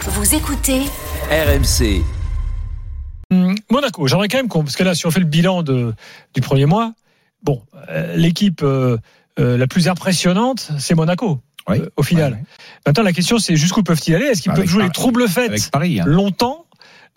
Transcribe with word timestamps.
Vous 0.00 0.34
écoutez 0.34 0.80
RMC. 1.30 2.02
Hum, 3.30 3.54
Monaco, 3.70 4.06
j'aimerais 4.06 4.28
quand 4.28 4.38
même 4.38 4.48
qu'on. 4.48 4.62
Parce 4.64 4.76
que 4.76 4.82
là, 4.84 4.94
si 4.94 5.06
on 5.06 5.10
fait 5.10 5.20
le 5.20 5.26
bilan 5.26 5.62
de, 5.62 5.94
du 6.34 6.40
premier 6.40 6.66
mois, 6.66 6.92
bon, 7.42 7.62
euh, 7.90 8.16
l'équipe 8.16 8.62
euh, 8.62 8.96
euh, 9.38 9.56
la 9.56 9.66
plus 9.66 9.88
impressionnante, 9.88 10.70
c'est 10.78 10.94
Monaco. 10.94 11.38
Oui. 11.68 11.78
euh, 11.80 11.88
au 11.96 12.02
final. 12.02 12.32
Ouais, 12.32 12.38
ouais. 12.38 12.44
Maintenant, 12.86 13.04
la 13.04 13.12
question, 13.12 13.38
c'est 13.38 13.56
jusqu'où 13.56 13.82
peuvent-ils 13.82 14.14
aller? 14.14 14.26
Est-ce 14.26 14.42
qu'ils 14.42 14.52
peuvent 14.52 14.66
jouer 14.66 14.84
les 14.84 14.90
troubles 14.90 15.28
faits 15.28 15.50
Avec 15.50 15.70
Paris. 15.70 16.00
hein. 16.00 16.04
longtemps 16.06 16.64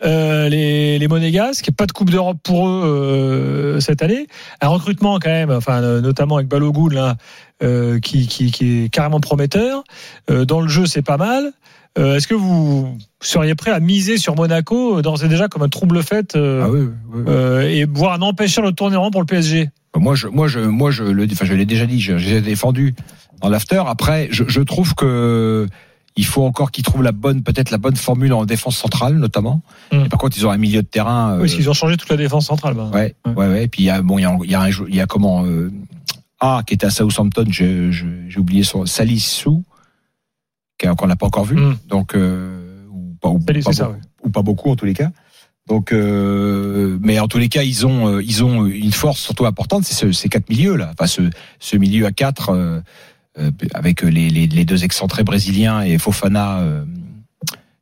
euh, 0.04 0.50
les, 0.50 1.00
les 1.00 1.08
Monégasques, 1.08 1.72
pas 1.72 1.86
de 1.86 1.94
Coupe 1.94 2.10
d'Europe 2.10 2.38
pour 2.44 2.68
eux 2.68 2.82
euh, 2.84 3.80
cette 3.80 4.02
année. 4.02 4.28
Un 4.60 4.68
recrutement 4.68 5.18
quand 5.20 5.30
même, 5.30 5.52
enfin 5.52 5.82
euh, 5.82 6.02
notamment 6.02 6.36
avec 6.36 6.50
Balogun 6.50 6.90
là, 6.94 7.16
euh, 7.62 8.00
qui, 8.02 8.28
qui, 8.28 8.52
qui 8.52 8.84
est 8.86 8.90
carrément 8.90 9.22
prometteur. 9.22 9.84
Euh, 10.30 10.44
dans 10.44 10.60
le 10.60 10.68
jeu, 10.68 10.88
c'est 10.88 11.04
pas 11.04 11.16
mal. 11.18 11.54
Euh, 11.98 12.16
Est-ce 12.16 12.28
que 12.28 12.34
vous 12.34 12.98
seriez 13.22 13.54
prêt 13.56 13.72
à 13.72 13.80
miser 13.80 14.18
sur 14.18 14.36
Monaco 14.36 14.98
euh, 14.98 15.02
d'ores 15.04 15.24
et 15.24 15.28
déjà 15.28 15.48
comme 15.48 15.62
un 15.62 15.70
trouble 15.70 16.02
fait 16.02 16.36
euh, 16.36 16.64
Ah 16.66 16.70
oui, 16.70 16.88
oui, 17.14 17.24
oui. 17.28 17.34
et 17.80 17.86
voire 17.86 18.14
un 18.14 18.22
empêcheur 18.22 18.66
de 18.66 18.72
tourner 18.72 18.96
rond 18.96 19.12
pour 19.12 19.22
le 19.22 19.28
PSG 19.28 19.70
Moi, 19.96 20.16
je, 20.16 20.28
moi, 20.28 20.48
je, 20.48 20.60
moi, 20.60 20.90
je 20.90 21.04
le, 21.04 21.28
enfin, 21.32 21.46
je 21.46 21.54
l'ai 21.54 21.66
déjà 21.68 21.86
dit, 21.86 22.02
je- 22.02 22.18
j'ai 22.18 22.42
défendu 22.42 22.96
dans 23.42 23.50
l'after. 23.50 23.84
Après, 23.86 24.28
je, 24.32 24.44
je 24.48 24.62
trouve 24.62 24.96
que 24.96 25.68
il 26.16 26.26
faut 26.26 26.44
encore 26.44 26.72
qu'ils 26.72 26.84
trouvent 26.84 27.02
la 27.04 27.12
bonne, 27.12 27.42
peut-être 27.44 27.70
la 27.72 27.78
bonne 27.80 27.96
formule 27.96 28.34
en 28.34 28.46
défense 28.46 28.78
centrale, 28.78 29.16
notamment. 29.16 29.62
Mm. 29.92 30.06
Et 30.06 30.10
par 30.10 30.20
contre, 30.20 30.38
ils 30.38 30.46
ont 30.48 30.52
un 30.52 30.58
milieu 30.58 30.82
de 30.82 30.88
terrain. 30.88 31.38
Oui, 31.40 31.52
euh, 31.52 31.56
qu'ils 31.56 31.70
ont 31.70 31.74
changé 31.74 31.96
toute 31.98 32.10
la 32.10 32.18
défense 32.18 32.48
centrale. 32.48 32.74
bah. 32.76 32.90
Ouais, 32.94 33.16
Ouais. 33.26 33.34
ouais, 33.36 33.48
ouais. 33.48 33.64
Et 33.66 33.68
puis 33.68 33.84
il 33.84 33.86
y 33.86 33.90
a, 33.92 34.02
bon, 34.02 34.18
il 34.18 34.24
y 34.24 34.26
a, 34.26 34.36
il 34.44 34.50
y 34.52 34.56
a, 34.56 34.62
un 34.62 34.70
jou- 34.72 34.86
il 34.90 34.96
y 34.96 35.02
a 35.02 35.06
comment, 35.06 35.46
euh, 35.46 35.72
ah, 36.40 36.62
qui 36.66 36.74
était 36.76 36.86
à 36.88 36.90
Southampton, 36.92 37.46
j'ai 37.50 37.90
oublié 38.38 38.64
son 38.64 38.86
Salissou, 38.88 39.64
qu'on 40.98 41.08
n'a 41.08 41.16
pas 41.16 41.26
encore 41.26 41.46
vu. 41.46 41.58
Donc, 41.88 42.16
euh, 42.16 42.86
ou 42.92 43.16
pas, 43.22 43.30
ou, 43.30 43.40
Salis, 43.46 43.62
pas 43.62 43.72
c'est 43.72 43.78
ça, 43.78 43.86
beaucoup, 43.86 43.98
ouais. 43.98 44.02
ou 44.24 44.30
pas 44.30 44.42
beaucoup 44.42 44.70
en 44.72 44.76
tous 44.76 44.86
les 44.86 44.94
cas. 44.94 45.12
Donc, 45.68 45.94
euh, 45.94 46.98
mais 47.02 47.20
en 47.20 47.28
tous 47.28 47.38
les 47.38 47.50
cas, 47.50 47.64
ils 47.64 47.88
ont, 47.88 48.16
euh, 48.16 48.24
ils 48.24 48.44
ont 48.44 48.66
une 48.66 48.92
force 48.92 49.22
surtout 49.22 49.46
importante, 49.46 49.86
c'est 49.86 49.94
ce, 49.94 50.12
ces 50.12 50.28
quatre 50.28 50.50
milieux 50.50 50.76
là. 50.76 50.92
Enfin, 50.92 51.08
ce, 51.08 51.22
ce 51.60 51.78
milieu 51.78 52.06
à 52.06 52.12
quatre 52.12 52.50
euh, 52.50 52.82
avec 53.74 54.02
les, 54.02 54.30
les, 54.30 54.48
les 54.48 54.66
deux 54.66 54.84
excentrés 54.84 55.24
brésiliens 55.24 55.82
et 55.82 55.98
Fofana, 55.98 56.64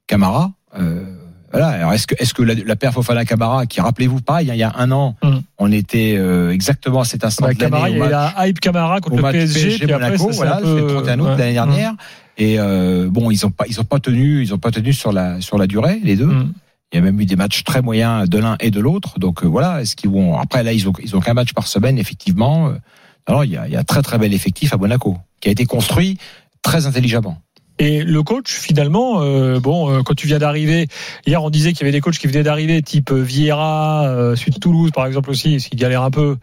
Camara. 0.07 0.53
Euh, 0.79 1.10
voilà. 1.51 1.67
Alors, 1.67 1.93
est-ce 1.93 2.07
que, 2.07 2.15
est-ce 2.17 2.33
que 2.33 2.41
la, 2.43 2.53
la 2.55 2.75
paire 2.75 2.93
Fofana 2.93 3.25
Camara, 3.25 3.65
qui 3.65 3.81
rappelez-vous 3.81 4.21
pareil, 4.21 4.49
hein, 4.49 4.53
il 4.55 4.59
y 4.59 4.63
a 4.63 4.73
un 4.77 4.91
an, 4.91 5.15
Mm. 5.23 5.39
on 5.59 5.71
était 5.71 6.15
euh, 6.17 6.51
exactement 6.51 7.01
à 7.01 7.05
cet 7.05 7.23
instant 7.25 7.45
Bah, 7.47 7.53
de 7.53 7.59
Camara, 7.59 7.89
il 7.89 7.97
y 7.97 8.01
a 8.01 8.09
la 8.09 8.47
hype 8.47 8.59
Camara 8.59 8.99
contre 8.99 9.17
le 9.17 9.31
PSG, 9.31 9.77
puis 9.79 9.91
après, 9.93 10.09
Monaco, 10.11 10.29
voilà, 10.31 10.57
peu, 10.57 10.65
c'est 10.65 10.81
le 10.81 10.87
31 10.87 11.19
août 11.19 11.25
ouais. 11.25 11.37
l'année 11.37 11.53
dernière. 11.53 11.93
Et 12.37 12.59
euh, 12.59 13.09
bon, 13.09 13.29
ils 13.29 13.45
ont 13.45 13.51
pas, 13.51 13.65
ils 13.67 13.79
ont 13.79 13.83
pas 13.83 13.99
tenu, 13.99 14.41
ils 14.41 14.53
ont 14.53 14.57
pas 14.57 14.71
tenu 14.71 14.93
sur 14.93 15.11
la 15.11 15.41
sur 15.41 15.57
la 15.57 15.67
durée, 15.67 15.99
les 16.03 16.15
deux. 16.15 16.25
Mm. 16.25 16.53
Il 16.93 16.95
y 16.97 16.99
a 16.99 17.01
même 17.01 17.19
eu 17.21 17.25
des 17.25 17.35
matchs 17.37 17.63
très 17.63 17.81
moyens 17.81 18.27
de 18.27 18.37
l'un 18.37 18.57
et 18.59 18.71
de 18.71 18.79
l'autre. 18.79 19.19
Donc 19.19 19.43
euh, 19.43 19.47
voilà, 19.47 19.81
est-ce 19.81 19.95
qu'ils 19.95 20.09
vont 20.09 20.37
après 20.37 20.63
là 20.63 20.73
ils 20.73 20.87
ont 20.89 20.93
ils 21.03 21.15
ont 21.15 21.19
qu'un 21.21 21.33
match 21.33 21.53
par 21.53 21.67
semaine 21.67 21.97
effectivement. 21.97 22.67
Euh, 22.69 22.73
Alors 23.27 23.45
il 23.45 23.51
y 23.51 23.57
a 23.57 23.67
il 23.67 23.73
y 23.73 23.75
a 23.75 23.79
un 23.79 23.83
très 23.83 24.01
très 24.01 24.17
bel 24.17 24.33
effectif 24.33 24.73
à 24.73 24.77
Monaco 24.77 25.17
qui 25.39 25.49
a 25.49 25.51
été 25.51 25.65
construit 25.65 26.17
très 26.61 26.87
intelligemment. 26.87 27.37
Et 27.81 28.03
le 28.03 28.21
coach, 28.21 28.59
finalement, 28.59 29.23
euh, 29.23 29.59
bon, 29.59 29.89
euh, 29.89 30.03
quand 30.03 30.13
tu 30.13 30.27
viens 30.27 30.37
d'arriver, 30.37 30.87
hier 31.25 31.43
on 31.43 31.49
disait 31.49 31.73
qu'il 31.73 31.79
y 31.79 31.85
avait 31.85 31.91
des 31.91 31.99
coachs 31.99 32.19
qui 32.19 32.27
venaient 32.27 32.43
d'arriver, 32.43 32.79
type 32.83 33.09
euh, 33.09 33.23
Vieira, 33.23 34.07
euh, 34.07 34.35
suite 34.35 34.59
Toulouse 34.59 34.91
par 34.93 35.07
exemple 35.07 35.31
aussi, 35.31 35.57
qu'il 35.57 35.79
galère 35.79 36.03
un 36.03 36.11
peu. 36.11 36.37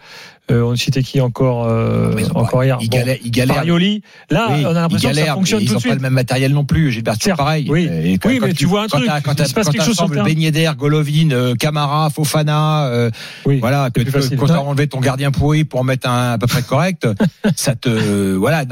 Euh, 0.51 0.63
on 0.63 0.77
citait 0.77 1.03
qui 1.03 1.21
encore, 1.21 1.67
euh, 1.67 2.13
ont 2.35 2.39
encore 2.41 2.51
pas- 2.61 2.65
hier. 2.65 2.79
Ils 2.81 2.89
Bon, 2.89 2.97
galèrent, 2.97 3.17
ils 3.25 3.31
galèrent. 3.31 3.57
Farioli. 3.57 4.03
Là, 4.31 4.47
Oui, 4.51 4.63
on 4.65 4.69
a 4.71 4.73
l'impression 4.73 5.09
ils 5.09 5.13
que 5.13 5.17
ça 5.17 5.21
galèrent, 5.21 5.35
fonctionne 5.35 5.61
mais 5.61 5.65
tout 5.67 5.71
ils 5.71 5.73
de 5.73 5.77
ont 5.77 5.81
suite. 5.81 5.91
pas 5.93 5.97
le 5.97 6.01
même 6.03 6.13
matériel 6.15 6.53
non 6.53 6.65
plus. 6.65 6.91
Gilbert, 6.91 7.15
c'est 7.21 7.37
pareil. 7.37 7.67
oui. 7.69 7.89
Et 8.05 8.17
quand- 8.19 8.29
Oui, 8.31 8.39
quand 8.39 8.47
mais 8.47 8.53
tu 8.55 8.65
vois 8.67 8.83
un 8.85 8.89
quand 8.89 8.99
truc, 8.99 9.11
Quand 9.25 9.35
il 9.39 9.47
se 9.47 9.53
passe 9.55 9.69
quelque 9.69 9.85
chose 9.85 9.97
sur 9.97 10.05
le 10.09 10.15
t'assembles 10.17 10.29
terrain. 10.35 10.41
Yedder, 10.41 10.71
Golovin, 10.79 11.31
euh, 11.33 11.55
Camara, 11.55 12.09
Fofana, 12.11 12.87
euh, 12.87 13.11
Oui, 13.45 13.59
voilà, 13.61 13.91
que 13.91 14.01
tu- 14.01 14.37
quand 14.37 14.47
t'as 14.47 14.59
enlevé 14.59 14.87
ton 14.87 15.01
gardien 15.01 15.31
pourri 15.31 15.65
pour 15.65 15.81
en 15.81 15.85
mettre 15.85 16.09
un 16.09 16.33
à 16.33 16.39
peu 16.39 16.47
près 16.47 16.63
correct, 16.63 17.07
ça 17.57 17.75
te, 17.75 18.35
voilà, 18.35 18.65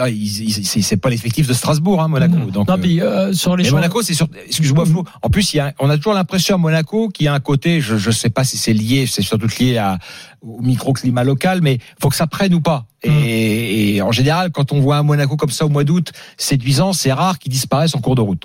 c'est 0.80 0.96
pas 0.96 1.10
l'effectif 1.10 1.46
de 1.46 1.52
Strasbourg, 1.52 2.02
hein, 2.02 2.08
Monaco. 2.08 2.36
Donc, 2.52 2.68
non, 2.68 2.78
puis 2.78 3.00
euh, 3.00 3.32
sur 3.32 3.56
les 3.56 3.70
Monaco, 3.70 4.02
c'est 4.02 4.14
sur. 4.14 4.28
Excuse-moi, 4.46 4.86
Flo. 4.86 5.04
En 5.22 5.28
plus, 5.28 5.52
il 5.54 5.58
y 5.58 5.60
a, 5.60 5.72
on 5.78 5.90
a 5.90 5.96
toujours 5.96 6.14
l'impression 6.14 6.54
à 6.54 6.58
Monaco 6.58 7.08
qu'il 7.08 7.26
y 7.26 7.28
a 7.28 7.34
un 7.34 7.40
côté, 7.40 7.80
je 7.80 7.96
je 7.96 8.10
sais 8.10 8.30
pas 8.30 8.44
si 8.44 8.56
c'est 8.56 8.72
lié, 8.72 9.06
c'est 9.06 9.22
surtout 9.22 9.48
lié 9.60 9.76
à, 9.78 9.98
au 10.42 10.60
microclimat 10.62 11.24
local, 11.24 11.60
mais 11.66 11.78
faut 12.00 12.08
que 12.08 12.16
ça 12.16 12.26
prenne 12.28 12.54
ou 12.54 12.60
pas. 12.60 12.86
Et, 13.02 13.96
et 13.96 14.02
en 14.02 14.12
général, 14.12 14.50
quand 14.52 14.72
on 14.72 14.80
voit 14.80 14.96
un 14.96 15.02
Monaco 15.02 15.36
comme 15.36 15.50
ça 15.50 15.66
au 15.66 15.68
mois 15.68 15.84
d'août, 15.84 16.12
séduisant, 16.38 16.92
c'est 16.92 17.12
rare 17.12 17.38
qu'il 17.38 17.50
disparaisse 17.52 17.94
en 17.94 18.00
cours 18.00 18.14
de 18.14 18.20
route. 18.20 18.44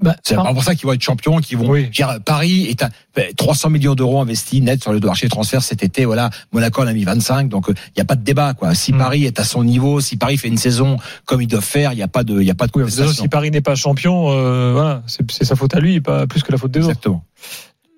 bah, 0.00 0.16
C'est 0.22 0.36
pas 0.36 0.52
pour 0.52 0.62
ça 0.64 0.74
qu'ils 0.74 0.86
vont 0.86 0.92
être 0.92 1.02
champions, 1.02 1.38
qu'ils 1.38 1.58
vont. 1.58 1.68
Oui. 1.68 1.88
Dire, 1.90 2.18
Paris 2.24 2.66
est 2.70 2.84
ben, 3.14 3.32
300 3.36 3.70
millions 3.70 3.94
d'euros 3.94 4.20
investis 4.20 4.62
net 4.62 4.82
sur 4.82 4.92
le 4.92 5.00
marché 5.00 5.28
transfert 5.28 5.62
cet 5.62 5.82
été. 5.82 6.04
Voilà, 6.04 6.30
Monaco 6.52 6.82
en 6.82 6.86
a 6.86 6.92
mis 6.92 7.04
25, 7.04 7.48
donc 7.48 7.66
il 7.68 7.74
n'y 7.96 8.02
a 8.02 8.04
pas 8.04 8.14
de 8.16 8.22
débat 8.22 8.54
quoi. 8.54 8.74
Si 8.74 8.92
Mm. 8.92 8.98
Paris 8.98 9.24
est 9.24 9.40
à 9.40 9.44
son 9.44 9.64
niveau, 9.64 10.00
si 10.00 10.16
Paris 10.16 10.36
fait 10.38 10.48
une 10.48 10.58
saison 10.58 10.96
comme 11.24 11.42
ils 11.42 11.46
doivent 11.48 11.64
faire, 11.64 11.92
il 11.92 11.96
n'y 11.96 12.02
a 12.02 12.08
pas 12.08 12.24
de, 12.24 12.40
il 12.40 12.46
y 12.46 12.50
a 12.50 12.54
pas 12.54 12.66
de 12.66 12.72
Oui, 12.74 12.82
de 12.82 12.86
toute 12.86 12.94
façon, 12.94 13.02
contestation. 13.04 13.24
si 13.24 13.28
Paris 13.28 13.50
n'est 13.50 13.60
pas 13.62 13.74
champion, 13.74 14.30
euh, 14.30 14.72
voilà, 14.72 15.02
c'est 15.06 15.44
sa 15.44 15.56
faute 15.56 15.74
à 15.74 15.80
lui, 15.80 16.00
pas 16.00 16.26
plus 16.26 16.42
que 16.42 16.52
la 16.52 16.58
faute 16.58 16.70
des 16.72 16.80
autres. 16.80 16.90
Exactement. 16.90 17.24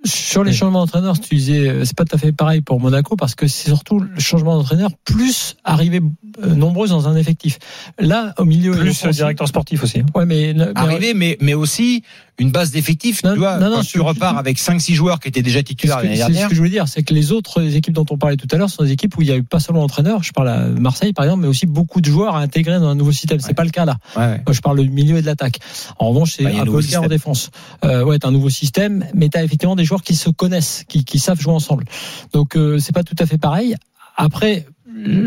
Sur 0.05 0.45
les 0.45 0.53
Oui. 0.53 0.57
changements 0.57 0.81
d'entraîneur, 0.81 1.19
tu 1.19 1.35
disais, 1.35 1.69
euh, 1.69 1.85
c'est 1.85 1.97
pas 1.97 2.05
tout 2.05 2.15
à 2.15 2.19
fait 2.19 2.31
pareil 2.33 2.61
pour 2.61 2.79
Monaco 2.81 3.17
parce 3.17 3.35
que 3.35 3.49
c'est 3.49 3.69
surtout 3.69 3.99
le 3.99 4.21
changement 4.21 4.57
d'entraîneur 4.57 4.91
plus 5.05 5.57
arriver 5.65 6.01
euh, 6.43 6.55
nombreux 6.55 6.87
dans 6.89 7.09
un 7.09 7.17
effectif. 7.17 7.59
Là, 7.99 8.33
au 8.39 8.45
milieu, 8.45 8.71
Plus 8.73 8.91
offensif- 8.91 9.11
directeur 9.17 9.49
sportif 9.49 9.83
aussi. 9.83 9.99
hein. 10.01 10.07
Ouais, 10.15 10.25
mais, 10.25 10.55
mais- 10.57 10.67
Arriver, 10.77 11.15
mais, 11.15 11.37
mais 11.41 11.55
aussi 11.55 12.05
une 12.39 12.51
base 12.53 12.71
d'effectifs. 12.71 13.23
Non, 13.25 13.33
Tu 13.33 13.39
vois, 13.41 13.59
non, 13.59 13.69
non, 13.71 13.77
quand 13.77 13.83
tu 13.83 14.01
repars 14.01 14.39
avec 14.39 14.59
5-6 14.59 14.95
joueurs 14.95 15.19
qui 15.21 15.29
étaient 15.29 15.43
déjà 15.43 15.63
titulaires 15.63 15.97
l'année 15.99 16.17
c'est 16.17 16.23
ce 16.23 16.27
dernière. 16.29 16.49
que 16.49 16.55
je 16.55 16.61
voulais 16.61 16.71
dire, 16.71 16.87
c'est 16.87 17.03
que 17.03 17.13
les 17.13 17.33
autres 17.33 17.75
équipes 17.75 17.95
dont 17.95 18.07
on 18.11 18.17
parlait 18.19 18.37
tout 18.37 18.47
à 18.53 18.57
l'heure 18.57 18.71
sont 18.71 18.85
des 18.85 18.93
équipes 18.93 19.17
où 19.17 19.23
il 19.23 19.29
y 19.29 19.33
a 19.33 19.37
eu 19.37 19.43
pas 19.43 19.59
seulement 19.61 19.81
l'entraîneur, 19.81 20.23
je 20.23 20.33
parle 20.33 20.49
à 20.49 20.67
Marseille 20.69 21.13
par 21.13 21.25
exemple, 21.25 21.43
mais 21.43 21.49
aussi 21.49 21.67
beaucoup 21.67 22.01
de 22.01 22.07
joueurs 22.11 22.37
à 22.37 22.41
intégrer 22.41 22.79
dans 22.79 22.89
un 22.89 22.95
nouveau 22.95 23.13
système. 23.13 23.41
C'est 23.41 23.49
Ouais. 23.49 23.55
pas 23.55 23.65
le 23.65 23.71
cas 23.71 23.85
là. 23.85 23.97
Ouais. 24.17 24.41
Moi, 24.47 24.53
je 24.53 24.61
parle 24.61 24.81
du 24.83 24.89
milieu 24.91 25.17
et 25.19 25.21
de 25.21 25.27
l'attaque. 25.27 25.59
En 25.99 26.11
revanche, 26.11 26.35
c'est 26.37 26.45
Bah, 26.45 26.51
un 26.55 26.61
un 26.61 26.65
peu 26.65 26.77
en 26.79 26.81
système. 26.81 27.07
défense. 27.09 27.51
Euh, 27.85 28.05
ouais, 28.05 28.19
t'as 28.19 28.29
un 28.29 28.33
nouveau 28.33 28.51
système, 28.51 29.05
mais 29.15 29.29
t'as 29.29 29.43
effectivement 29.43 29.75
des 29.77 29.85
joueurs 29.85 30.03
qui 30.03 30.15
se 30.15 30.31
connaissent, 30.31 30.85
qui, 30.89 31.05
qui 31.05 31.19
savent 31.19 31.41
jouer 31.41 31.53
ensemble. 31.53 31.85
Donc, 32.33 32.57
euh, 32.57 32.79
c'est 32.79 32.93
pas 32.95 33.03
tout 33.03 33.17
à 33.19 33.27
fait 33.27 33.39
pareil. 33.39 33.75
Après, 34.17 34.67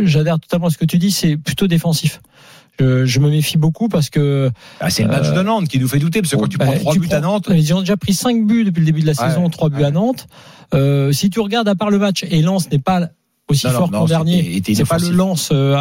j'adhère 0.03 0.39
totalement 0.39 0.67
à 0.67 0.69
ce 0.69 0.77
que 0.77 0.85
tu 0.85 0.97
dis, 0.97 1.11
c'est 1.11 1.37
plutôt 1.37 1.67
défensif. 1.67 2.21
Je, 2.79 3.05
je 3.05 3.19
me 3.19 3.29
méfie 3.29 3.57
beaucoup 3.57 3.89
parce 3.89 4.09
que 4.09 4.49
Ah, 4.79 4.89
c'est 4.89 5.03
le 5.03 5.09
match 5.09 5.27
Euh, 5.27 5.33
de 5.33 5.41
Nantes 5.43 5.67
qui 5.67 5.77
nous 5.79 5.87
fait 5.87 5.99
douter, 5.99 6.21
parce 6.21 6.31
que 6.33 6.37
quand 6.39 6.47
tu 6.47 6.57
bah, 6.57 6.65
prends 6.65 6.75
3 6.79 6.93
buts 6.95 7.07
prends- 7.07 7.17
à 7.17 7.19
Nantes, 7.19 7.49
Ils 7.53 7.73
ont 7.73 7.81
déjà 7.81 7.97
pris 7.97 8.13
5 8.13 8.45
buts 8.47 8.63
depuis 8.63 8.79
le 8.79 8.85
début 8.85 9.01
de 9.01 9.05
la 9.07 9.11
Ouais, 9.13 9.29
saison, 9.29 9.49
3 9.49 9.69
buts 9.69 9.77
ouais. 9.81 9.85
à 9.85 9.91
Nantes. 9.91 10.27
Euh, 10.73 11.11
si 11.11 11.29
tu 11.29 11.39
regardes 11.41 11.67
à 11.67 11.75
part 11.75 11.89
le 11.91 11.99
match, 11.99 12.23
et 12.29 12.41
Lens 12.41 12.71
n'est 12.71 12.79
pas 12.79 13.09
aussi 13.49 13.67
Non, 13.67 13.73
fort 13.73 13.91
qu'en 13.91 14.05
dernier, 14.05 14.61
c'est 14.65 14.85
pas 14.87 14.97
le. 14.97 15.09
Lens. 15.09 15.49
euh, 15.51 15.75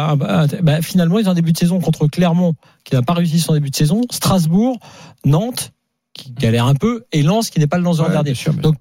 bah, 0.61 0.81
finalement, 0.81 1.17
ils 1.19 1.27
ont 1.27 1.31
un 1.31 1.35
début 1.35 1.53
de 1.53 1.57
saison 1.57 1.79
contre 1.79 2.07
Clermont 2.07 2.55
qui 2.83 2.93
n'a 2.95 3.01
pas 3.01 3.13
réussi 3.13 3.39
son 3.39 3.53
début 3.53 3.69
de 3.69 3.75
saison, 3.75 4.01
Strasbourg, 4.11 4.77
Nantes 5.25 5.71
qui 6.13 6.31
galère 6.33 6.65
un 6.65 6.75
peu, 6.75 7.05
et 7.13 7.23
Lens 7.23 7.49
qui 7.49 7.59
n'est 7.59 7.67
pas 7.67 7.77
le 7.77 7.83
Lens 7.83 7.97
de 7.97 8.01
l'an 8.01 8.07
Ouais, 8.09 8.13
dernier. 8.13 8.31
bien 8.31 8.39
sûr, 8.41 8.53
mais- 8.53 8.61
Donc 8.61 8.75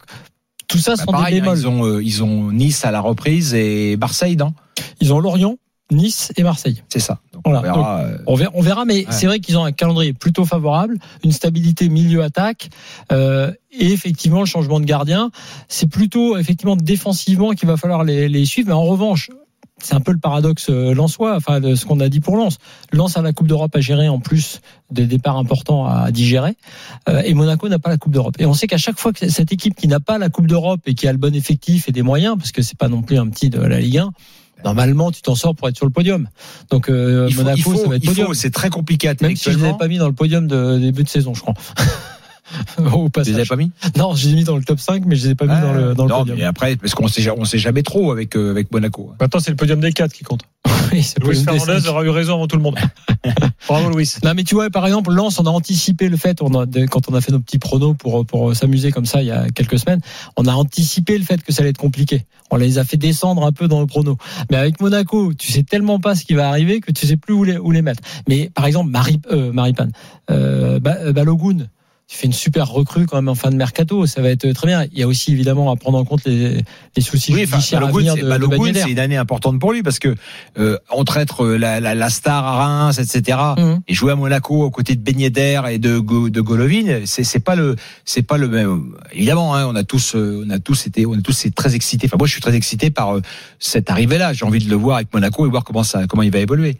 tout 0.66 0.78
ça 0.78 0.96
bah, 0.96 1.04
sont 1.04 1.12
pareil, 1.12 1.34
des 1.34 1.40
hein, 1.40 1.54
bémols. 1.54 1.58
ils, 1.58 1.68
ont, 1.68 1.84
euh, 1.86 2.02
ils 2.02 2.22
ont 2.24 2.50
Nice 2.50 2.84
à 2.84 2.90
la 2.90 3.00
reprise 3.00 3.54
et 3.54 3.96
Marseille, 3.96 4.36
non? 4.36 4.52
Ils 5.00 5.12
ont 5.14 5.20
Lorient, 5.20 5.54
Nice 5.92 6.32
et 6.36 6.42
Marseille. 6.42 6.82
C'est 6.88 6.98
ça. 7.00 7.20
Voilà. 7.44 7.60
on 7.60 7.62
verra. 7.62 8.00
euh, 8.00 8.18
On 8.26 8.34
verra, 8.34 8.50
on 8.54 8.60
verra 8.62 8.84
mais 8.84 9.06
c'est 9.10 9.26
vrai 9.26 9.40
qu'ils 9.40 9.56
ont 9.58 9.64
un 9.64 9.72
calendrier 9.72 10.12
plutôt 10.12 10.44
favorable, 10.44 10.98
une 11.24 11.32
stabilité 11.32 11.88
milieu-attaque, 11.88 12.70
euh, 13.12 13.52
et 13.72 13.92
effectivement 13.92 14.40
le 14.40 14.46
changement 14.46 14.80
de 14.80 14.84
gardien. 14.86 15.30
C'est 15.68 15.88
plutôt 15.88 16.36
effectivement 16.36 16.76
défensivement 16.76 17.50
qu'il 17.52 17.68
va 17.68 17.76
falloir 17.76 18.04
les, 18.04 18.28
les 18.28 18.44
suivre. 18.44 18.68
Mais 18.68 18.74
en 18.74 18.84
revanche, 18.84 19.30
c'est 19.82 19.94
un 19.94 20.00
peu 20.00 20.12
le 20.12 20.18
paradoxe 20.18 20.66
euh, 20.68 20.92
lensois, 20.94 21.34
enfin 21.36 21.58
de 21.60 21.74
ce 21.74 21.86
qu'on 21.86 22.00
a 22.00 22.10
dit 22.10 22.20
pour 22.20 22.36
Lens. 22.36 22.58
Lens 22.92 23.16
a 23.16 23.22
la 23.22 23.32
Coupe 23.32 23.46
d'Europe 23.46 23.74
à 23.74 23.80
gérer 23.80 24.10
en 24.10 24.18
plus 24.20 24.60
des 24.90 25.06
départs 25.06 25.38
importants 25.38 25.86
à 25.86 26.10
digérer, 26.10 26.54
euh, 27.08 27.22
et 27.24 27.32
Monaco 27.32 27.66
n'a 27.68 27.78
pas 27.78 27.88
la 27.88 27.96
Coupe 27.96 28.12
d'Europe. 28.12 28.34
Et 28.38 28.44
on 28.44 28.52
sait 28.52 28.66
qu'à 28.66 28.76
chaque 28.76 28.98
fois 28.98 29.12
que 29.14 29.28
cette 29.30 29.52
équipe 29.52 29.74
qui 29.74 29.88
n'a 29.88 29.98
pas 30.00 30.18
la 30.18 30.28
Coupe 30.28 30.46
d'Europe 30.46 30.80
et 30.84 30.94
qui 30.94 31.08
a 31.08 31.12
le 31.12 31.18
bon 31.18 31.34
effectif 31.34 31.88
et 31.88 31.92
des 31.92 32.02
moyens, 32.02 32.36
parce 32.36 32.52
que 32.52 32.60
c'est 32.60 32.76
pas 32.76 32.88
non 32.88 33.00
plus 33.00 33.16
un 33.18 33.28
petit 33.28 33.48
de 33.48 33.58
la 33.60 33.80
Ligue 33.80 33.98
1. 33.98 34.10
Normalement, 34.64 35.10
tu 35.10 35.22
t'en 35.22 35.34
sors 35.34 35.54
pour 35.54 35.68
être 35.68 35.76
sur 35.76 35.86
le 35.86 35.92
podium. 35.92 36.28
Donc 36.70 36.88
euh, 36.88 37.28
faut, 37.30 37.36
Monaco, 37.42 37.60
faut- 37.62 37.76
ça 37.76 37.88
va 37.88 37.96
être 37.96 38.04
podium. 38.04 38.34
c'est 38.34 38.50
très 38.50 38.70
compliqué 38.70 39.08
Même 39.08 39.14
si 39.16 39.20
je 39.20 39.24
les 39.26 39.32
intellectuellement. 39.34 39.68
avais 39.70 39.78
pas 39.78 39.88
mis 39.88 39.98
dans 39.98 40.06
le 40.08 40.12
podium 40.14 40.46
de 40.46 40.78
début 40.78 41.02
de 41.04 41.08
saison, 41.08 41.34
je 41.34 41.40
crois. 41.40 41.54
Au 42.78 43.08
Tu 43.08 43.20
les 43.20 43.28
avais 43.30 43.32
passage. 43.44 43.48
pas 43.48 43.56
mis? 43.56 43.70
Non, 43.96 44.14
je 44.14 44.26
les 44.26 44.32
ai 44.32 44.36
mis 44.36 44.44
dans 44.44 44.56
le 44.56 44.64
top 44.64 44.80
5, 44.80 45.04
mais 45.06 45.16
je 45.16 45.24
les 45.26 45.30
ai 45.30 45.34
pas 45.34 45.46
mis 45.46 45.60
dans 45.60 45.72
le, 45.72 45.94
dans 45.94 46.04
le 46.04 46.10
non, 46.10 46.18
podium. 46.20 46.38
mais 46.38 46.44
après, 46.44 46.76
parce 46.76 46.94
qu'on 46.94 47.08
sait, 47.08 47.28
on 47.30 47.44
sait 47.44 47.58
jamais 47.58 47.82
trop 47.82 48.12
avec, 48.12 48.36
euh, 48.36 48.50
avec 48.50 48.70
Monaco. 48.72 49.12
Maintenant, 49.20 49.40
c'est 49.40 49.50
le 49.50 49.56
podium 49.56 49.80
des 49.80 49.92
quatre 49.92 50.12
qui 50.12 50.24
compte. 50.24 50.42
Oui, 50.92 51.06
Louis 51.22 51.36
Fernandez 51.44 51.86
aura 51.86 52.02
eu 52.04 52.08
raison 52.08 52.34
avant 52.34 52.48
tout 52.48 52.56
le 52.56 52.62
monde. 52.62 52.76
Bravo, 53.68 53.90
Louis. 53.90 54.10
Non, 54.24 54.32
mais 54.34 54.42
tu 54.42 54.56
vois, 54.56 54.70
par 54.70 54.84
exemple, 54.86 55.12
Lens, 55.12 55.38
on 55.38 55.44
a 55.46 55.50
anticipé 55.50 56.08
le 56.08 56.16
fait, 56.16 56.42
on 56.42 56.52
a, 56.60 56.66
quand 56.88 57.08
on 57.08 57.14
a 57.14 57.20
fait 57.20 57.30
nos 57.30 57.38
petits 57.38 57.58
pronos 57.60 57.94
pour, 57.96 58.26
pour 58.26 58.56
s'amuser 58.56 58.90
comme 58.90 59.06
ça 59.06 59.22
il 59.22 59.28
y 59.28 59.30
a 59.30 59.48
quelques 59.50 59.78
semaines, 59.78 60.00
on 60.36 60.46
a 60.46 60.52
anticipé 60.52 61.16
le 61.16 61.24
fait 61.24 61.42
que 61.44 61.52
ça 61.52 61.62
allait 61.62 61.70
être 61.70 61.78
compliqué. 61.78 62.24
On 62.50 62.56
les 62.56 62.78
a 62.78 62.84
fait 62.84 62.96
descendre 62.96 63.46
un 63.46 63.52
peu 63.52 63.68
dans 63.68 63.80
le 63.80 63.86
prono. 63.86 64.16
Mais 64.50 64.56
avec 64.56 64.80
Monaco, 64.80 65.32
tu 65.34 65.52
sais 65.52 65.62
tellement 65.62 66.00
pas 66.00 66.16
ce 66.16 66.24
qui 66.24 66.34
va 66.34 66.48
arriver 66.48 66.80
que 66.80 66.90
tu 66.90 67.06
sais 67.06 67.16
plus 67.16 67.34
où 67.34 67.44
les, 67.44 67.56
où 67.58 67.70
les 67.70 67.82
mettre. 67.82 68.02
Mais 68.28 68.50
par 68.52 68.66
exemple, 68.66 68.90
Marie, 68.90 69.20
euh, 69.30 69.52
Maripane, 69.52 69.92
euh, 70.30 70.80
Ba- 70.80 70.96
euh, 71.02 71.12
Balogun, 71.12 71.68
tu 72.10 72.16
fais 72.16 72.26
une 72.26 72.32
super 72.32 72.68
recrue 72.68 73.06
quand 73.06 73.14
même 73.18 73.28
en 73.28 73.36
fin 73.36 73.50
de 73.50 73.54
mercato, 73.54 74.04
ça 74.04 74.20
va 74.20 74.30
être 74.30 74.50
très 74.50 74.66
bien. 74.66 74.84
Il 74.90 74.98
y 74.98 75.04
a 75.04 75.06
aussi 75.06 75.30
évidemment 75.30 75.70
à 75.70 75.76
prendre 75.76 75.96
en 75.96 76.04
compte 76.04 76.24
les, 76.24 76.60
les 76.96 77.02
soucis 77.02 77.32
Oui, 77.32 77.44
enfin, 77.44 77.58
judiciaires 77.58 77.84
à 77.84 77.92
venir 77.92 78.14
c'est 78.14 78.22
de, 78.22 78.24
de 78.24 78.30
Balogun, 78.30 78.56
Ben 78.56 78.66
Yedder. 78.66 78.80
c'est 78.80 78.90
une 78.90 78.98
année 78.98 79.16
importante 79.16 79.60
pour 79.60 79.72
lui 79.72 79.84
parce 79.84 80.00
que 80.00 80.16
euh, 80.58 80.76
entre 80.88 81.18
être 81.18 81.44
euh, 81.44 81.56
la, 81.56 81.78
la, 81.78 81.94
la 81.94 82.10
star 82.10 82.44
à 82.44 82.66
Reims, 82.66 82.98
etc. 82.98 83.38
Mhm. 83.56 83.82
et 83.86 83.94
jouer 83.94 84.10
à 84.10 84.16
Monaco 84.16 84.60
aux 84.60 84.70
côtés 84.72 84.96
de 84.96 85.00
Ben 85.02 85.20
Yedder 85.20 85.62
et 85.70 85.78
de, 85.78 86.00
de 86.00 86.40
Golovin, 86.40 87.02
c'est 87.04 87.22
c'est 87.22 87.38
pas 87.38 87.54
le 87.54 87.76
c'est 88.04 88.22
pas 88.22 88.38
le 88.38 88.48
même. 88.48 88.96
Évidemment, 89.12 89.54
hein, 89.54 89.66
on 89.68 89.76
a 89.76 89.84
tous 89.84 90.16
euh, 90.16 90.44
on 90.44 90.50
a 90.50 90.58
tous 90.58 90.88
été 90.88 91.06
on 91.06 91.12
a 91.12 91.20
tous 91.22 91.38
été 91.46 91.52
très 91.54 91.76
excités. 91.76 92.08
Enfin 92.08 92.16
moi 92.18 92.26
je 92.26 92.32
suis 92.32 92.42
très 92.42 92.56
excité 92.56 92.90
par 92.90 93.18
euh, 93.18 93.22
cette 93.60 93.88
arrivée 93.88 94.18
là. 94.18 94.32
J'ai 94.32 94.44
envie 94.44 94.58
de 94.58 94.68
le 94.68 94.74
voir 94.74 94.96
avec 94.96 95.14
Monaco 95.14 95.46
et 95.46 95.48
voir 95.48 95.62
comment 95.62 95.84
ça 95.84 96.08
comment 96.08 96.24
il 96.24 96.32
va 96.32 96.40
évoluer. 96.40 96.76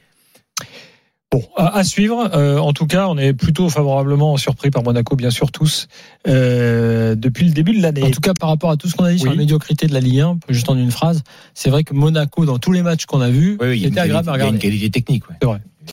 Bon, 1.32 1.44
à, 1.56 1.77
à 1.79 1.85
suivre. 1.85 2.29
Euh, 2.35 2.59
en 2.59 2.73
tout 2.73 2.87
cas, 2.88 3.06
on 3.09 3.17
est 3.17 3.32
plutôt 3.32 3.69
favorablement 3.69 4.37
surpris 4.37 4.71
par 4.71 4.82
Monaco, 4.82 5.15
bien 5.15 5.31
sûr 5.31 5.53
tous, 5.53 5.87
euh, 6.27 7.15
depuis 7.15 7.47
le 7.47 7.53
début 7.53 7.73
de 7.77 7.81
l'année. 7.82 8.03
En 8.03 8.11
tout 8.11 8.21
cas, 8.21 8.35
par 8.35 8.49
rapport 8.49 8.71
à 8.73 8.77
tout 8.77 8.88
ce 8.88 8.97
qu'on 8.97 9.05
a 9.05 9.12
dit 9.12 9.21
sur 9.21 9.31
la 9.31 9.37
médiocrité 9.37 9.87
de 9.87 9.94
la 9.94 10.00
Ligue 10.00 10.21
1, 10.21 10.38
juste 10.49 10.69
en 10.69 10.77
une 10.77 10.91
phrase, 10.91 11.23
c'est 11.55 11.71
vrai 11.71 11.85
que 11.85 11.94
Monaco, 11.94 12.44
dans 12.47 12.59
tous 12.59 12.73
les 12.73 12.82
matchs 12.82 13.06
qu'on 13.06 13.21
a 13.21 13.31
vus, 13.31 13.59
Oui, 13.61 13.81
c'était 13.85 14.00
agréable 14.00 14.29
à 14.29 14.32
il 14.32 14.38
y 14.38 14.41
a 14.41 14.44
une 14.44 14.49
regarder. 14.49 14.59
qualité 14.59 14.91
technique. 14.91 15.29
ouais. 15.31 15.37
C'est 15.41 15.47
vrai. 15.47 15.61